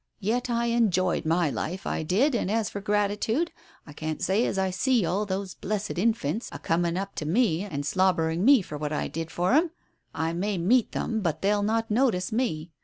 Yet 0.19 0.49
I 0.49 0.65
enjoyed 0.73 1.25
my 1.27 1.51
life, 1.51 1.85
I 1.85 2.01
did, 2.01 2.33
and 2.33 2.49
as 2.49 2.71
for 2.71 2.81
gratitude, 2.81 3.51
I 3.85 3.93
can't 3.93 4.19
say 4.19 4.47
as 4.47 4.57
I 4.57 4.71
see 4.71 5.05
all 5.05 5.27
those 5.27 5.53
blessed 5.53 5.99
infants 5.99 6.49
a 6.51 6.57
coming 6.57 6.97
up 6.97 7.13
to 7.17 7.25
me, 7.27 7.61
and 7.63 7.85
slobbering 7.85 8.43
me 8.43 8.63
for 8.63 8.79
what 8.79 8.91
I 8.93 9.07
did 9.07 9.29
for 9.29 9.53
'em. 9.53 9.69
I 10.11 10.33
may 10.33 10.57
meet 10.57 10.93
them, 10.93 11.19
but 11.21 11.43
they'll 11.43 11.61
not 11.61 11.91
notice 11.91 12.31
me. 12.31 12.71